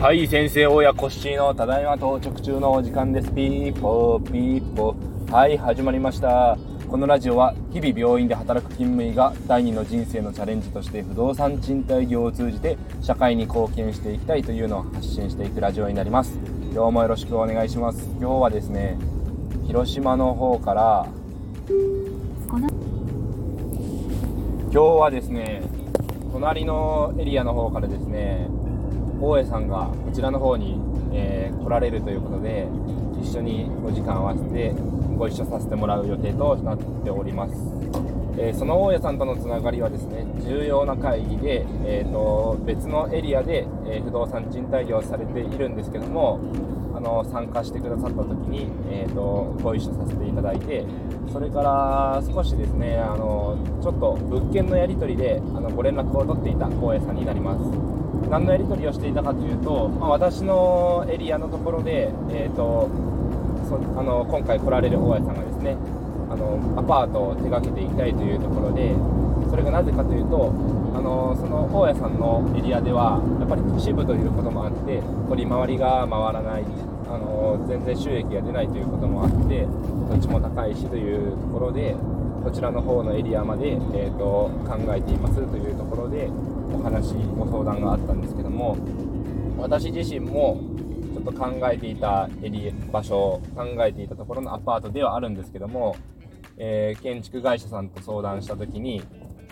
[0.00, 3.30] はい先生親コッシーのただいま当直中のお時間です。
[3.30, 5.30] ピーポーピーポー。
[5.30, 6.56] はい始まりました。
[6.88, 16.38] このラジオは日々病院で働く勤務医が第二の人生のチャレンジとして不動産賃貸業を通じて社会に貢献していきたいというのを発信していくラジオになります。
[16.72, 18.08] 今日もよろしくお願いします。
[18.18, 18.96] 今日はですね
[19.66, 21.06] 広島の方から
[24.72, 25.60] 今日はですね
[26.32, 28.48] 隣のエリアの方からですね
[29.20, 30.80] 大江さんがこちらの方に、
[31.12, 32.66] えー、来られるということで
[33.22, 34.72] 一緒にお時間を合わせて
[35.18, 37.52] ご一緒させてもらう予定となっております、
[38.38, 46.40] えー、その大家さんとのつながりはですね重要な会議で、えーと、別のエリアで、えー、不動産賃貸業されているんですけども
[46.94, 50.84] あの参加してくださった時に、えーと、ご一緒させていただいて
[51.32, 57.92] それから少しですねあのちょっと物件のやり取りであのご連絡を取っていた大家さんになります。
[58.30, 62.88] 何のやり取りをしていたかというと、まあ、私のエリアのところで、えーと、
[63.68, 65.76] そあの今回来られる大家さんがですね
[66.32, 68.96] あのアパートを手掛けていきたいというところで
[69.50, 70.48] それがなぜかというと
[70.96, 76.64] あのその大家さんのエリアではやっぱり都市部ということもあって取り回りが回らない
[77.04, 79.68] あの全然収益が出ないということもあって
[80.08, 81.94] 土地も高いしというところで
[82.42, 86.28] こちらの方のエリアまで、えーと考えていますというところで
[86.72, 88.76] お話ご相談があったんですけども
[89.58, 90.60] 私自身も
[91.12, 95.94] ちょっと考えていたエリア場所考えていたところのアパートではあるんですけども、
[96.64, 99.02] えー、建築会社さんと相談した時に、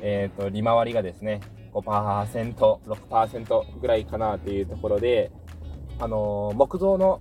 [0.00, 1.40] えーと、利回りがですね
[1.74, 5.32] 5%6% ぐらいかなというところで、
[5.98, 7.20] あのー、木造の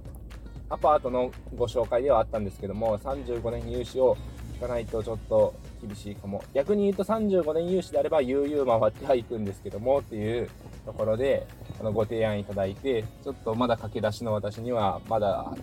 [0.69, 4.15] アパートのご紹介ではあったんですけども35年融資を
[4.53, 6.43] 引かないとちょっと厳しいかも。
[6.53, 10.47] 逆に言うと35年融資であれば悠々回ってはいくんですけどもっていう
[10.85, 11.47] ところで
[11.79, 15.55] あのご提案いただいて、ちょっとまだ駆け出しの私にはまだ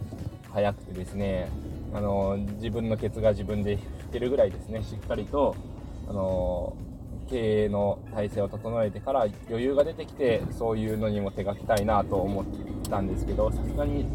[0.51, 1.49] 早くてですね、
[1.95, 5.57] あの自分のケツが自分で拭けるぐらいですね、しっかりと、
[6.09, 6.77] あの
[7.29, 12.45] 経営の体制を整えてから余裕が出てきて、そういうのにも手がけたいなと思っ
[12.89, 14.07] たんですけど、さすがに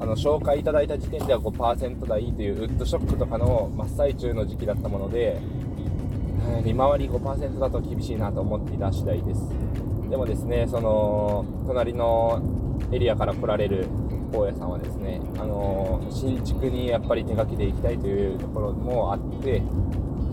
[0.00, 5.40] あの紹介いただいた時点では5%台というウッドショックとかの真っ最中の時期だったもので、
[6.64, 9.40] 利回り5%だと厳しいなと思っていた次第です。
[10.10, 12.42] でもですねその隣の
[12.92, 13.86] エリアから来られる
[14.30, 19.60] 大家さんはですねあの新築にやっぱり手がけていきたいというところもあって、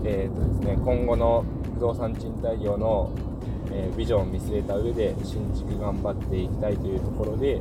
[0.04, 3.12] えーとですね、今後の不動産賃貸業の、
[3.72, 7.60] えー、ビジョンを見据えた上で新築頑張っていきたいというところで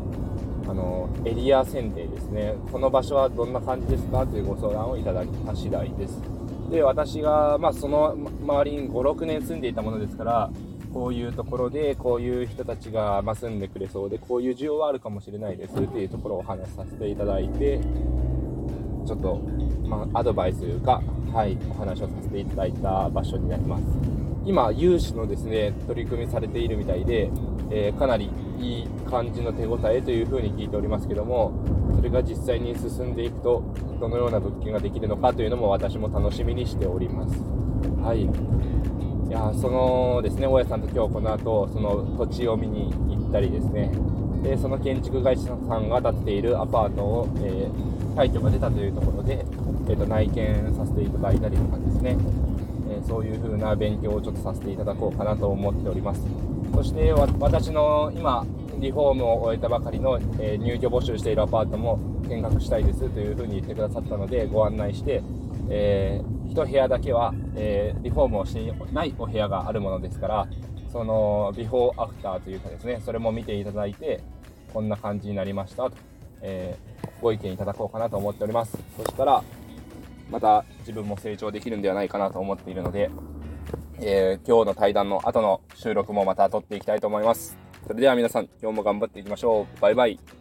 [0.67, 2.53] あのエリア選定ですね。
[2.71, 6.21] この場所はどんな感じですかというご相談をいただいた次第です。
[6.69, 10.51] で私が、まあ、その周りに56年住んでいたものですから
[10.93, 17.79] こういうところでこういう人たちが、住んでくれそうでこういう需要はあるかもしれないですっていうところをお話しさせていただいて
[19.05, 19.35] ちょっと、
[19.85, 21.01] まあ、アドバイスというか、
[21.33, 23.83] はい、お話をさせていただいた場所になります。
[24.45, 27.29] 今融資のですね取り組みされているみたいで
[27.71, 28.29] えー、かなり
[28.59, 31.63] いい感じの手応えというふうに聞いておりますけども
[31.95, 33.63] それが実際に進んでいくと
[33.99, 37.35] どのような物件ができるのかというのも私も楽しみにしております。
[38.01, 38.27] はい。
[39.29, 43.91] いやそのですね大家さんと今日この後その土地を見に行ったりですね。
[44.41, 49.45] でその建築会社さんが建てているアパートを、えー、退去が出たというところで、
[49.87, 52.17] えーと、内見させていただいたりとかですね、
[52.89, 56.21] えー、そういう風な勉強をちょっとさせていただこうかなと思っております。
[56.73, 58.47] そして私の今
[58.79, 65.21] リフォームを終えたばかりの、え入居募集しているアパートも見学したいですというふうに言ってくださったのでご案内して、
[65.69, 70.47] えー、1部屋だけは、えー、リフォームをしていないお部屋があるものですから
[70.91, 74.21] そのビフォーアフターというかですねそれも見ていただいて
[74.73, 75.93] こんな感じになりましたと、
[76.41, 79.43] えー、ご意見いただこうかなと思っておりますそしたら
[80.31, 83.09] また自分も成長できるんではないかなと思っているので
[84.01, 87.57] えー、今日の対談の後の収録もまた撮っていきたいと思います。
[87.85, 89.81] それでは皆さん、今日も頑張っていきましょう。
[89.81, 90.38] バイバイ。